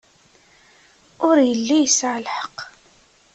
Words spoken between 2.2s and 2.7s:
lḥeqq.